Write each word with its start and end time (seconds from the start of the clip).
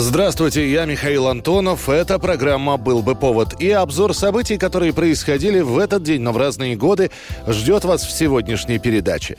Здравствуйте, 0.00 0.70
я 0.70 0.84
Михаил 0.84 1.26
Антонов. 1.26 1.88
Это 1.88 2.20
программа 2.20 2.76
«Был 2.76 3.02
бы 3.02 3.16
повод». 3.16 3.60
И 3.60 3.68
обзор 3.68 4.14
событий, 4.14 4.56
которые 4.56 4.92
происходили 4.92 5.58
в 5.58 5.76
этот 5.76 6.04
день, 6.04 6.20
но 6.20 6.30
в 6.30 6.36
разные 6.36 6.76
годы, 6.76 7.10
ждет 7.48 7.84
вас 7.84 8.04
в 8.04 8.12
сегодняшней 8.12 8.78
передаче. 8.78 9.38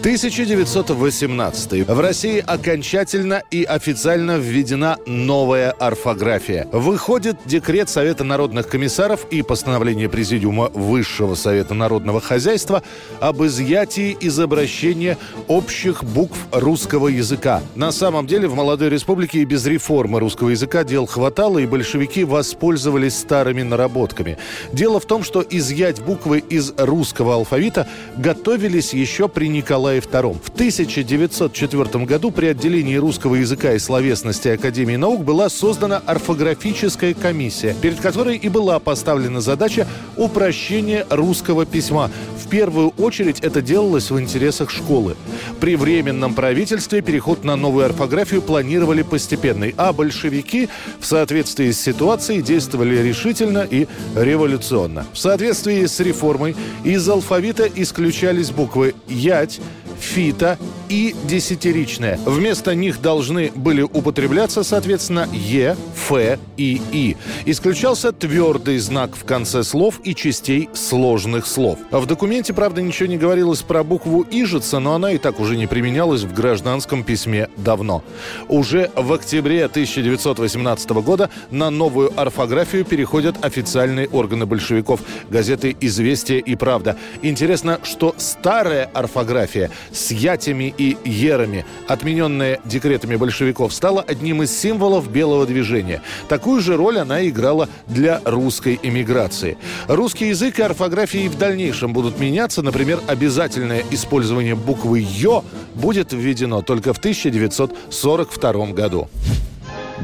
1918. 0.00 1.86
В 1.86 2.00
России 2.00 2.42
окончательно 2.46 3.42
и 3.50 3.64
официально 3.64 4.38
введена 4.38 4.96
новая 5.04 5.72
орфография. 5.72 6.66
Выходит 6.72 7.36
декрет 7.44 7.90
Совета 7.90 8.24
народных 8.24 8.66
комиссаров 8.66 9.26
и 9.30 9.42
постановление 9.42 10.08
Президиума 10.08 10.70
Высшего 10.72 11.34
Совета 11.34 11.74
народного 11.74 12.22
хозяйства 12.22 12.82
об 13.20 13.42
изъятии 13.42 14.16
из 14.18 14.40
обращения 14.40 15.18
общих 15.48 16.02
букв 16.02 16.38
русского 16.50 17.08
языка. 17.08 17.60
На 17.74 17.92
самом 17.92 18.26
деле 18.26 18.48
в 18.48 18.54
молодой 18.54 18.88
республике 18.88 19.40
и 19.40 19.44
без 19.44 19.66
реформы 19.66 20.18
русского 20.18 20.48
языка 20.48 20.82
дел 20.82 21.04
хватало, 21.04 21.58
и 21.58 21.66
большевики 21.66 22.24
воспользовались 22.24 23.18
старыми 23.18 23.60
наработками. 23.60 24.38
Дело 24.72 24.98
в 24.98 25.04
том, 25.04 25.22
что 25.22 25.44
изъять 25.48 26.00
буквы 26.00 26.38
из 26.38 26.72
русского 26.78 27.34
алфавита 27.34 27.86
готовились 28.16 28.94
еще 28.94 29.28
при 29.28 29.48
Николае 29.48 29.89
II. 29.98 30.38
В 30.42 30.48
1904 30.50 32.04
году 32.04 32.30
при 32.30 32.46
отделении 32.46 32.96
русского 32.96 33.34
языка 33.34 33.72
и 33.74 33.78
словесности 33.78 34.48
Академии 34.48 34.96
наук 34.96 35.24
была 35.24 35.48
создана 35.48 36.02
орфографическая 36.06 37.14
комиссия, 37.14 37.74
перед 37.80 38.00
которой 38.00 38.36
и 38.36 38.48
была 38.48 38.78
поставлена 38.78 39.40
задача 39.40 39.86
упрощения 40.16 41.06
русского 41.10 41.66
письма. 41.66 42.10
В 42.38 42.48
первую 42.48 42.90
очередь 42.90 43.40
это 43.40 43.62
делалось 43.62 44.10
в 44.10 44.20
интересах 44.20 44.70
школы. 44.70 45.16
При 45.60 45.76
Временном 45.76 46.34
правительстве 46.34 47.00
переход 47.00 47.44
на 47.44 47.56
новую 47.56 47.86
орфографию 47.86 48.42
планировали 48.42 49.02
постепенный, 49.02 49.74
а 49.76 49.92
большевики 49.92 50.68
в 50.98 51.06
соответствии 51.06 51.70
с 51.70 51.80
ситуацией 51.80 52.42
действовали 52.42 52.96
решительно 52.96 53.66
и 53.68 53.86
революционно. 54.14 55.06
В 55.12 55.18
соответствии 55.18 55.86
с 55.86 56.00
реформой 56.00 56.56
из 56.84 57.08
алфавита 57.08 57.68
исключались 57.74 58.50
буквы 58.50 58.94
«ять», 59.08 59.60
fita 60.00 60.58
и 60.90 61.14
десятиричное. 61.24 62.18
Вместо 62.26 62.74
них 62.74 63.00
должны 63.00 63.52
были 63.54 63.82
употребляться, 63.82 64.64
соответственно, 64.64 65.28
Е, 65.32 65.76
Ф 65.94 66.38
и 66.56 66.82
И. 66.92 67.16
Исключался 67.46 68.12
твердый 68.12 68.78
знак 68.78 69.14
в 69.14 69.24
конце 69.24 69.62
слов 69.62 70.00
и 70.02 70.14
частей 70.14 70.68
сложных 70.74 71.46
слов. 71.46 71.78
В 71.92 72.06
документе, 72.06 72.52
правда, 72.52 72.82
ничего 72.82 73.08
не 73.08 73.16
говорилось 73.16 73.62
про 73.62 73.84
букву 73.84 74.26
«ижица», 74.28 74.80
но 74.80 74.94
она 74.94 75.12
и 75.12 75.18
так 75.18 75.38
уже 75.38 75.56
не 75.56 75.68
применялась 75.68 76.22
в 76.22 76.34
гражданском 76.34 77.04
письме 77.04 77.48
давно. 77.56 78.02
Уже 78.48 78.90
в 78.96 79.12
октябре 79.12 79.66
1918 79.66 80.90
года 80.90 81.30
на 81.52 81.70
новую 81.70 82.12
орфографию 82.20 82.84
переходят 82.84 83.44
официальные 83.44 84.08
органы 84.08 84.44
большевиков– 84.44 85.00
газеты 85.30 85.76
«Известия» 85.80 86.38
и 86.38 86.56
«Правда». 86.56 86.96
Интересно, 87.22 87.78
что 87.84 88.14
старая 88.18 88.86
орфография 88.92 89.70
с 89.92 90.10
ятями 90.10 90.74
и 90.80 90.96
ерами, 91.04 91.66
отмененная 91.86 92.58
декретами 92.64 93.14
большевиков, 93.16 93.74
стала 93.74 94.00
одним 94.00 94.42
из 94.42 94.58
символов 94.58 95.10
белого 95.10 95.44
движения. 95.44 96.00
Такую 96.28 96.62
же 96.62 96.76
роль 96.76 96.98
она 96.98 97.28
играла 97.28 97.68
для 97.86 98.22
русской 98.24 98.80
эмиграции. 98.82 99.58
Русский 99.88 100.28
язык 100.28 100.58
и 100.58 100.62
орфография 100.62 101.26
и 101.26 101.28
в 101.28 101.36
дальнейшем 101.36 101.92
будут 101.92 102.18
меняться. 102.18 102.62
Например, 102.62 102.98
обязательное 103.06 103.84
использование 103.90 104.54
буквы 104.54 105.04
«ё» 105.06 105.44
будет 105.74 106.14
введено 106.14 106.62
только 106.62 106.94
в 106.94 106.98
1942 106.98 108.66
году. 108.68 109.10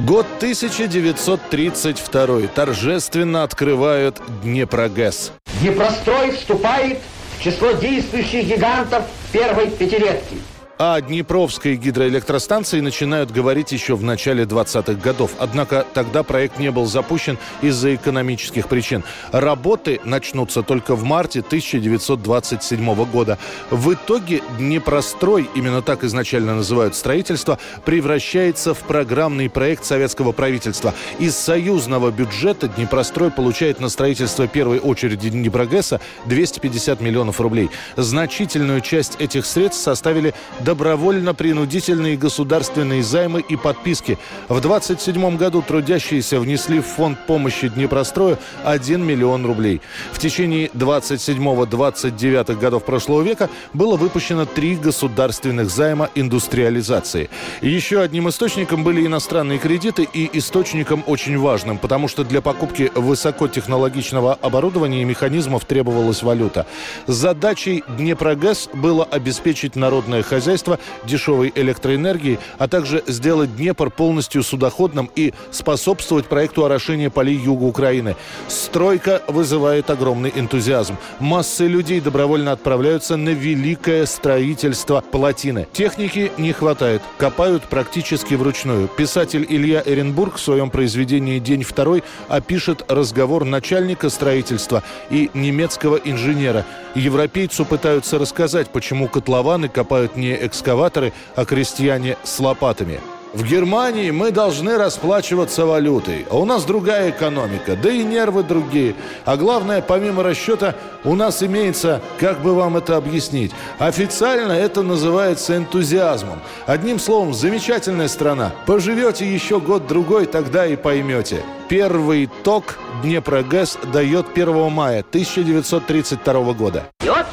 Год 0.06 0.26
1932. 0.36 2.48
Торжественно 2.54 3.44
открывают 3.44 4.20
Днепрогэс. 4.42 5.32
Днепрострой 5.62 6.32
вступает 6.32 6.98
в 7.38 7.42
число 7.42 7.72
действующих 7.72 8.46
гигантов 8.46 9.04
первой 9.32 9.70
пятилетки. 9.70 10.36
О 10.78 11.00
Днепровской 11.00 11.76
гидроэлектростанции 11.76 12.80
начинают 12.80 13.30
говорить 13.30 13.72
еще 13.72 13.96
в 13.96 14.02
начале 14.02 14.44
20-х 14.44 15.00
годов. 15.00 15.30
Однако 15.38 15.86
тогда 15.94 16.22
проект 16.22 16.58
не 16.58 16.70
был 16.70 16.84
запущен 16.84 17.38
из-за 17.62 17.94
экономических 17.94 18.68
причин. 18.68 19.02
Работы 19.32 20.02
начнутся 20.04 20.62
только 20.62 20.94
в 20.94 21.02
марте 21.02 21.40
1927 21.40 23.04
года. 23.06 23.38
В 23.70 23.94
итоге 23.94 24.42
Днепрострой, 24.58 25.48
именно 25.54 25.80
так 25.80 26.04
изначально 26.04 26.56
называют 26.56 26.94
строительство, 26.94 27.58
превращается 27.86 28.74
в 28.74 28.80
программный 28.80 29.48
проект 29.48 29.86
советского 29.86 30.32
правительства. 30.32 30.92
Из 31.18 31.34
союзного 31.36 32.10
бюджета 32.10 32.68
Днепрострой 32.68 33.30
получает 33.30 33.80
на 33.80 33.88
строительство 33.88 34.46
первой 34.46 34.80
очереди 34.80 35.30
Днепрогэса 35.30 36.02
250 36.26 37.00
миллионов 37.00 37.40
рублей. 37.40 37.70
Значительную 37.96 38.82
часть 38.82 39.16
этих 39.18 39.46
средств 39.46 39.82
составили 39.82 40.34
добровольно-принудительные 40.66 42.16
государственные 42.16 43.04
займы 43.04 43.40
и 43.40 43.54
подписки. 43.54 44.18
В 44.48 44.60
27 44.60 45.36
году 45.36 45.62
трудящиеся 45.62 46.40
внесли 46.40 46.80
в 46.80 46.86
фонд 46.86 47.18
помощи 47.26 47.68
Днепрострою 47.68 48.36
1 48.64 49.00
миллион 49.00 49.46
рублей. 49.46 49.80
В 50.12 50.18
течение 50.18 50.66
27-29 50.74 52.58
годов 52.58 52.84
прошлого 52.84 53.22
века 53.22 53.48
было 53.74 53.96
выпущено 53.96 54.44
три 54.44 54.74
государственных 54.74 55.70
займа 55.70 56.10
индустриализации. 56.16 57.30
Еще 57.62 58.00
одним 58.00 58.28
источником 58.28 58.82
были 58.82 59.06
иностранные 59.06 59.60
кредиты 59.60 60.08
и 60.12 60.28
источником 60.36 61.04
очень 61.06 61.38
важным, 61.38 61.78
потому 61.78 62.08
что 62.08 62.24
для 62.24 62.40
покупки 62.40 62.90
высокотехнологичного 62.96 64.34
оборудования 64.34 65.02
и 65.02 65.04
механизмов 65.04 65.64
требовалась 65.64 66.24
валюта. 66.24 66.66
Задачей 67.06 67.84
Днепрогэс 67.96 68.68
было 68.74 69.04
обеспечить 69.04 69.76
народное 69.76 70.24
хозяйство 70.24 70.55
хозяйства, 70.56 70.78
дешевой 71.04 71.52
электроэнергии, 71.54 72.38
а 72.58 72.68
также 72.68 73.02
сделать 73.06 73.54
Днепр 73.56 73.90
полностью 73.90 74.42
судоходным 74.42 75.10
и 75.14 75.32
способствовать 75.50 76.26
проекту 76.26 76.64
орошения 76.64 77.10
полей 77.10 77.36
юга 77.36 77.64
Украины. 77.64 78.16
Стройка 78.48 79.22
вызывает 79.28 79.90
огромный 79.90 80.32
энтузиазм. 80.34 80.96
Массы 81.20 81.66
людей 81.66 82.00
добровольно 82.00 82.52
отправляются 82.52 83.16
на 83.16 83.30
великое 83.30 84.06
строительство 84.06 85.02
плотины. 85.10 85.66
Техники 85.72 86.32
не 86.38 86.52
хватает, 86.52 87.02
копают 87.18 87.64
практически 87.64 88.34
вручную. 88.34 88.88
Писатель 88.88 89.46
Илья 89.48 89.82
Эренбург 89.84 90.36
в 90.36 90.40
своем 90.40 90.70
произведении 90.70 91.38
«День 91.38 91.62
второй» 91.62 92.02
опишет 92.28 92.84
разговор 92.90 93.44
начальника 93.44 94.10
строительства 94.10 94.82
и 95.10 95.30
немецкого 95.34 95.96
инженера. 95.96 96.64
Европейцу 96.94 97.64
пытаются 97.66 98.18
рассказать, 98.18 98.70
почему 98.70 99.08
котлованы 99.08 99.68
копают 99.68 100.16
не 100.16 100.45
экскаваторы, 100.46 101.12
а 101.34 101.44
крестьяне 101.44 102.16
с 102.22 102.38
лопатами. 102.40 103.00
В 103.36 103.44
Германии 103.44 104.10
мы 104.12 104.30
должны 104.30 104.78
расплачиваться 104.78 105.66
валютой, 105.66 106.26
а 106.30 106.38
у 106.38 106.46
нас 106.46 106.64
другая 106.64 107.10
экономика, 107.10 107.76
да 107.76 107.90
и 107.90 108.02
нервы 108.02 108.42
другие. 108.42 108.94
А 109.26 109.36
главное, 109.36 109.82
помимо 109.82 110.22
расчета, 110.22 110.74
у 111.04 111.14
нас 111.14 111.42
имеется, 111.42 112.00
как 112.18 112.40
бы 112.40 112.54
вам 112.54 112.78
это 112.78 112.96
объяснить, 112.96 113.52
официально 113.78 114.52
это 114.52 114.82
называется 114.82 115.54
энтузиазмом. 115.54 116.40
Одним 116.66 116.98
словом, 116.98 117.34
замечательная 117.34 118.08
страна. 118.08 118.52
Поживете 118.64 119.30
еще 119.30 119.60
год-другой, 119.60 120.24
тогда 120.24 120.64
и 120.64 120.76
поймете. 120.76 121.42
Первый 121.68 122.30
ток 122.42 122.78
Днепрогэс 123.02 123.76
дает 123.92 124.26
1 124.34 124.70
мая 124.70 125.04
1932 125.10 126.52
года. 126.52 126.82
І 127.04 127.08
от 127.08 127.26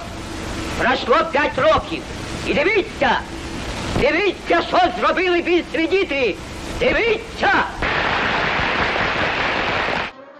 пройшло 0.80 1.16
п'ять 1.32 1.58
років. 1.58 2.02
І 2.47 2.55
дивіться, 2.55 3.21
дивіться, 4.01 4.63
що 4.69 4.79
зробили 5.01 5.43
більші 5.43 5.87
діти. 5.87 6.35
Дивіться! 6.81 7.53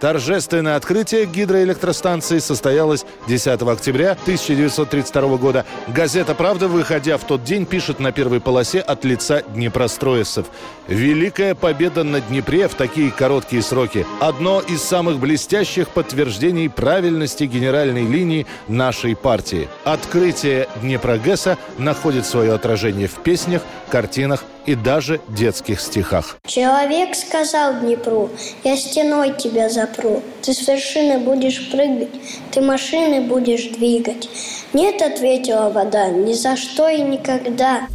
Торжественное 0.00 0.76
открытие 0.76 1.24
гидроэлектростанции 1.24 2.38
состоялось 2.38 3.06
10 3.28 3.62
октября 3.62 4.12
1932 4.12 5.36
года. 5.36 5.64
Газета 5.88 6.34
«Правда», 6.34 6.68
выходя 6.68 7.16
в 7.16 7.24
тот 7.24 7.44
день, 7.44 7.64
пишет 7.64 8.00
на 8.00 8.12
первой 8.12 8.40
полосе 8.40 8.80
от 8.80 9.04
лица 9.04 9.42
днепростроевцев. 9.42 10.46
«Великая 10.88 11.54
победа 11.54 12.02
на 12.04 12.20
Днепре 12.20 12.68
в 12.68 12.74
такие 12.74 13.10
короткие 13.10 13.62
сроки– 13.62 14.04
одно 14.20 14.60
из 14.60 14.82
самых 14.82 15.18
блестящих 15.18 15.88
подтверждений 15.88 16.68
правильности 16.68 17.44
генеральной 17.44 18.04
линии 18.04 18.46
нашей 18.68 19.16
партии. 19.16 19.68
Открытие 19.84 20.68
Днепрогэса 20.82 21.56
находит 21.78 22.26
свое 22.26 22.52
отражение 22.52 23.08
в 23.08 23.14
песнях, 23.22 23.62
картинах 23.88 24.44
и 24.66 24.74
даже 24.74 25.20
детских 25.28 25.80
стихах. 25.80 26.36
Человек 26.46 27.14
сказал 27.14 27.80
Днепру, 27.80 28.30
я 28.64 28.76
стеной 28.76 29.34
тебя 29.36 29.68
запру. 29.84 30.22
Ты 30.42 30.52
с 30.52 30.66
вершины 30.66 31.18
будешь 31.18 31.70
прыгать, 31.70 32.08
ты 32.50 32.60
машины 32.60 33.20
будешь 33.22 33.68
двигать. 33.68 34.28
Нет, 34.72 35.02
ответила 35.02 35.70
вода, 35.70 36.08
ни 36.08 36.32
за 36.32 36.56
что 36.56 36.88
и 36.88 37.00
никогда. 37.02 37.86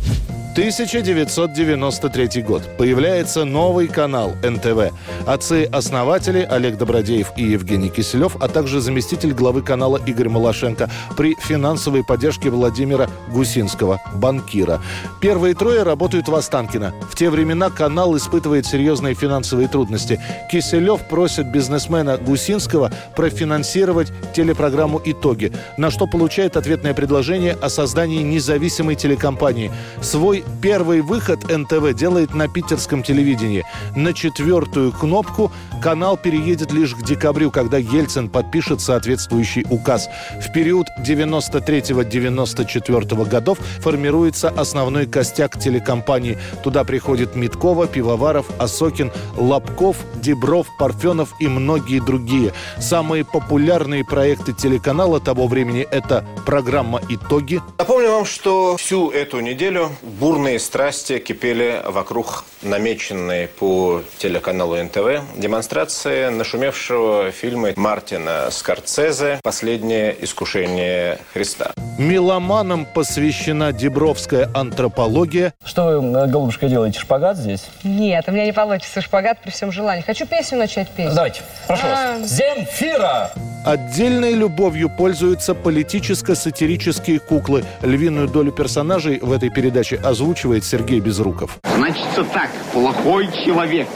1993 0.53 2.41
год. 2.41 2.63
Появляется 2.77 3.45
новый 3.45 3.87
канал 3.87 4.33
НТВ. 4.43 4.93
Отцы-основатели 5.27 6.39
Олег 6.49 6.77
Добродеев 6.77 7.31
и 7.37 7.43
Евгений 7.43 7.89
Киселев, 7.89 8.35
а 8.39 8.47
также 8.47 8.81
заместитель 8.81 9.33
главы 9.33 9.61
канала 9.61 9.99
Игорь 10.05 10.29
Малашенко 10.29 10.89
при 11.15 11.35
финансовой 11.35 12.03
поддержке 12.03 12.49
Владимира 12.49 13.07
Гусинского, 13.31 14.01
банкира. 14.15 14.81
Первые 15.21 15.53
трое 15.53 15.83
работают 15.83 16.27
в 16.27 16.35
Останкино. 16.35 16.93
В 17.09 17.15
те 17.15 17.29
времена 17.29 17.69
канал 17.69 18.17
испытывает 18.17 18.65
серьезные 18.65 19.13
финансовые 19.13 19.67
трудности. 19.67 20.19
Киселев 20.51 21.07
просит 21.07 21.51
бизнесмена 21.51 22.17
Гусинского 22.17 22.91
профинансировать 23.15 24.11
телепрограмму 24.33 25.01
«Итоги», 25.05 25.51
на 25.77 25.91
что 25.91 26.07
получает 26.07 26.57
ответное 26.57 26.93
предложение 26.93 27.53
о 27.53 27.69
создании 27.69 28.23
независимой 28.23 28.95
телекомпании. 28.95 29.71
Свой 30.01 30.38
Первый 30.61 31.01
выход 31.01 31.49
НТВ 31.49 31.93
делает 31.93 32.33
на 32.33 32.47
питерском 32.47 33.03
телевидении. 33.03 33.65
На 33.95 34.13
четвертую 34.13 34.91
кнопку 34.91 35.51
канал 35.81 36.17
переедет 36.17 36.71
лишь 36.71 36.95
к 36.95 37.03
декабрю, 37.03 37.51
когда 37.51 37.77
Ельцин 37.77 38.29
подпишет 38.29 38.81
соответствующий 38.81 39.65
указ. 39.69 40.09
В 40.41 40.51
период 40.51 40.87
93-94 41.05 43.29
годов 43.29 43.59
формируется 43.79 44.49
основной 44.49 45.05
костяк 45.05 45.59
телекомпании. 45.59 46.37
Туда 46.63 46.83
приходят 46.83 47.35
Миткова, 47.35 47.87
Пивоваров, 47.87 48.47
Осокин, 48.57 49.11
Лобков, 49.37 49.97
Дебров, 50.15 50.67
Парфенов 50.77 51.33
и 51.39 51.47
многие 51.47 51.99
другие. 51.99 52.53
Самые 52.79 53.23
популярные 53.23 54.03
проекты 54.03 54.53
телеканала 54.53 55.19
того 55.19 55.47
времени– 55.47 55.87
это 55.91 56.25
программа 56.45 57.01
«Итоги». 57.09 57.61
Напомню 57.77 58.11
вам, 58.11 58.25
что 58.25 58.77
всю 58.77 59.09
эту 59.09 59.39
неделю 59.39 59.89
бурные 60.29 60.59
страсти 60.59 61.17
кипели 61.17 61.81
вокруг 61.83 62.45
намеченной 62.61 63.47
по 63.47 64.03
телеканалу 64.19 64.75
НТВ 64.75 65.23
демонстрации 65.37 66.29
нашумевшего 66.29 67.31
фильма 67.31 67.69
Мартина 67.75 68.49
Скорцезе 68.51 69.39
«Последнее 69.41 70.15
искушение 70.23 71.17
Христа». 71.33 71.71
Меломанам 71.97 72.85
посвящена 72.85 73.73
Дебровская 73.73 74.51
антропология. 74.53 75.55
Что 75.65 75.99
вы, 75.99 76.27
голубушка, 76.27 76.67
делаете? 76.67 76.99
Шпагат 76.99 77.35
здесь? 77.37 77.65
Нет, 77.83 78.25
у 78.27 78.31
меня 78.31 78.45
не 78.45 78.53
получится 78.53 79.01
шпагат 79.01 79.41
при 79.41 79.49
всем 79.49 79.71
желании. 79.71 80.03
Хочу 80.03 80.27
песню 80.27 80.59
начать 80.59 80.89
петь. 80.91 81.09
Давайте, 81.09 81.41
прошу 81.65 81.87
А. 81.87 82.19
вас. 82.19 82.29
Земфира! 82.29 83.31
Отдельной 83.65 84.33
любовью 84.33 84.89
пользуются 84.89 85.53
политическо-сатирические 85.53 87.19
куклы. 87.19 87.63
Львиную 87.81 88.27
долю 88.27 88.51
персонажей 88.51 89.19
в 89.21 89.31
этой 89.31 89.49
передаче 89.49 89.97
озвучивает 89.97 90.63
Сергей 90.63 90.99
Безруков. 90.99 91.59
Значится 91.75 92.23
так, 92.23 92.49
плохой 92.71 93.27
человек. 93.45 93.87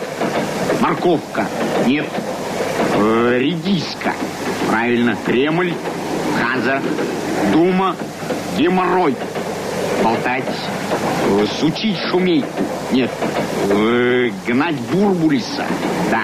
Морковка. 0.81 1.47
Нет. 1.87 2.05
Э, 2.95 3.37
редиска. 3.39 4.13
Правильно. 4.69 5.17
Кремль. 5.25 5.73
Хаза. 6.41 6.81
Дума. 7.53 7.95
Геморрой. 8.57 9.15
Болтать. 10.03 10.43
Э, 11.29 11.45
сучить 11.59 11.97
шумейку. 12.11 12.47
Нет. 12.91 13.09
Э, 13.69 14.29
гнать 14.45 14.75
бурбулиса. 14.91 15.65
Да. 16.11 16.23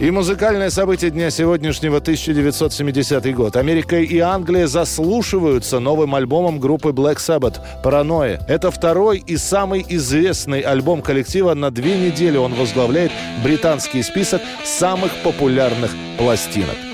И 0.00 0.10
музыкальное 0.10 0.70
событие 0.70 1.12
дня 1.12 1.30
сегодняшнего 1.30 1.98
1970 1.98 3.32
год. 3.32 3.54
Америка 3.54 3.96
и 3.96 4.18
Англия 4.18 4.66
заслушиваются 4.66 5.78
новым 5.78 6.16
альбомом 6.16 6.58
группы 6.58 6.88
Black 6.88 7.18
Sabbath 7.18 7.60
«Паранойя». 7.80 8.40
Это 8.48 8.72
второй 8.72 9.18
и 9.18 9.36
самый 9.36 9.86
известный 9.88 10.62
альбом 10.62 11.00
коллектива. 11.00 11.54
На 11.54 11.70
две 11.70 11.96
недели 11.96 12.36
он 12.36 12.54
возглавляет 12.54 13.12
британский 13.44 14.02
список 14.02 14.42
самых 14.64 15.12
популярных 15.22 15.92
пластинок. 16.18 16.93